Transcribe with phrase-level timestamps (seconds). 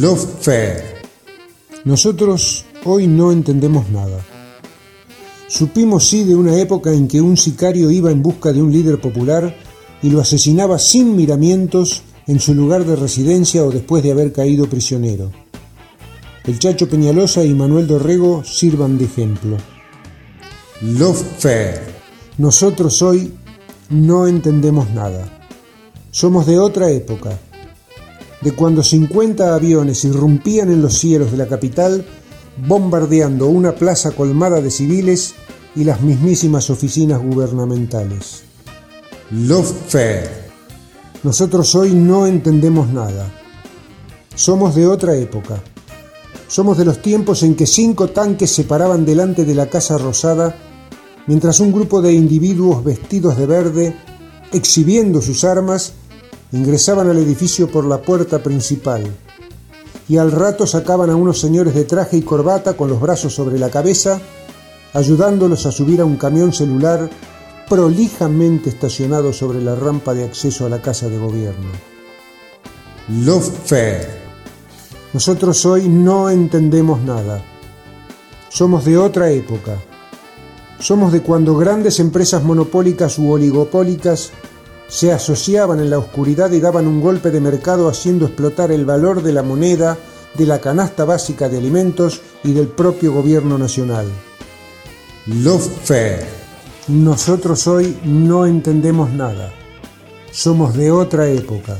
[0.00, 0.82] Love Fair.
[1.84, 4.18] Nosotros hoy no entendemos nada.
[5.48, 9.00] Supimos sí de una época en que un sicario iba en busca de un líder
[9.00, 9.56] popular
[10.02, 14.68] y lo asesinaba sin miramientos en su lugar de residencia o después de haber caído
[14.68, 15.32] prisionero.
[16.44, 19.56] El Chacho Peñalosa y Manuel Dorrego sirvan de ejemplo.
[20.82, 21.80] Love Fair.
[22.36, 23.32] Nosotros hoy
[23.88, 25.40] no entendemos nada.
[26.10, 27.38] Somos de otra época,
[28.46, 32.06] de cuando 50 aviones irrumpían en los cielos de la capital,
[32.68, 35.34] bombardeando una plaza colmada de civiles
[56.56, 59.04] ingresaban al edificio por la puerta principal
[60.08, 63.58] y al rato sacaban a unos señores de traje y corbata con los brazos sobre
[63.58, 64.20] la cabeza,
[64.94, 67.10] ayudándolos a subir a un camión celular
[67.68, 71.70] prolijamente estacionado sobre la rampa de acceso a la casa de gobierno.
[73.24, 74.26] Love Fair.
[75.12, 77.44] Nosotros hoy no entendemos nada.
[78.48, 79.76] Somos de otra época.
[80.78, 84.30] Somos de cuando grandes empresas monopólicas u oligopólicas
[84.88, 89.22] se asociaban en la oscuridad y daban un golpe de mercado haciendo explotar el valor
[89.22, 89.98] de la moneda,
[90.34, 94.06] de la canasta básica de alimentos y del propio gobierno nacional.
[95.26, 96.26] Love Fair.
[96.88, 99.52] Nosotros hoy no entendemos nada.
[100.30, 101.78] Somos de otra época.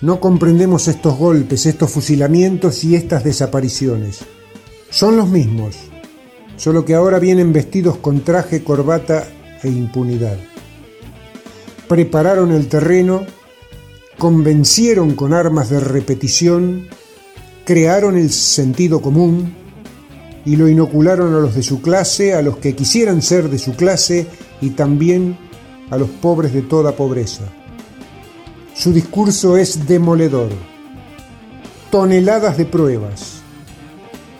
[0.00, 4.20] No comprendemos estos golpes, estos fusilamientos y estas desapariciones.
[4.90, 5.74] Son los mismos,
[6.56, 9.26] solo que ahora vienen vestidos con traje, corbata
[9.62, 10.38] e impunidad
[11.88, 13.24] prepararon el terreno,
[14.18, 16.88] convencieron con armas de repetición,
[17.64, 19.54] crearon el sentido común
[20.44, 23.74] y lo inocularon a los de su clase, a los que quisieran ser de su
[23.74, 24.26] clase
[24.60, 25.36] y también
[25.90, 27.44] a los pobres de toda pobreza.
[28.74, 30.50] Su discurso es demoledor.
[31.90, 33.38] Toneladas de pruebas.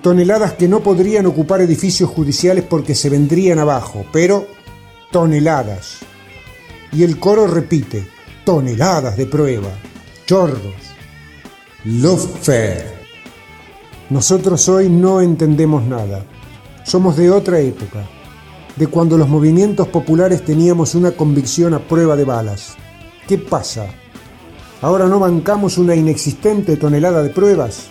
[0.00, 4.46] Toneladas que no podrían ocupar edificios judiciales porque se vendrían abajo, pero
[5.10, 6.00] toneladas
[6.92, 8.06] y el coro repite,
[8.44, 9.70] toneladas de prueba,
[10.26, 10.74] chorros.
[11.84, 13.02] Love Fair.
[14.10, 16.24] Nosotros hoy no entendemos nada.
[16.84, 18.06] Somos de otra época,
[18.76, 22.74] de cuando los movimientos populares teníamos una convicción a prueba de balas.
[23.26, 23.86] ¿Qué pasa?
[24.82, 27.86] ¿Ahora no bancamos una inexistente tonelada de pruebas?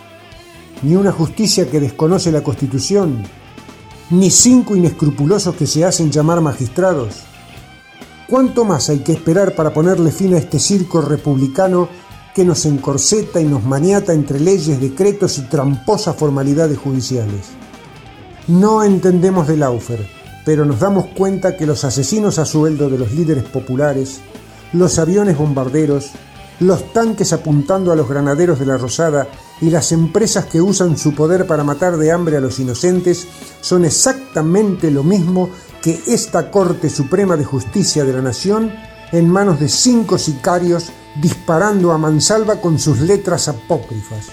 [0.84, 3.24] ¿Ni una justicia que desconoce la Constitución?
[4.10, 7.31] ¿Ni cinco inescrupulosos que se hacen llamar magistrados?
[8.32, 11.90] ¿Cuánto más hay que esperar para ponerle fin a este circo republicano
[12.34, 17.48] que nos encorseta y nos maniata entre leyes, decretos y tramposas formalidades judiciales?
[18.48, 20.08] No entendemos de Laufer,
[20.46, 24.22] pero nos damos cuenta que los asesinos a sueldo de los líderes populares,
[24.72, 26.12] los aviones bombarderos,
[26.62, 29.28] los tanques apuntando a los granaderos de la Rosada
[29.60, 33.28] y las empresas que usan su poder para matar de hambre a los inocentes
[33.60, 35.50] son exactamente lo mismo
[35.82, 38.74] que esta Corte Suprema de Justicia de la Nación
[39.12, 44.28] en manos de cinco sicarios disparando a mansalva con sus letras apócrifas.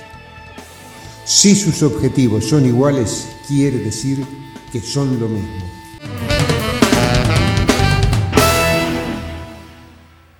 [1.24, 4.24] Si sus objetivos son iguales, quiere decir
[4.70, 5.77] que son lo mismo.